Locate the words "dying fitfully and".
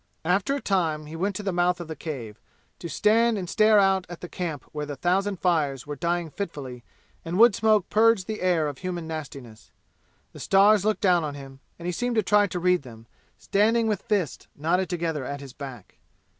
5.95-7.37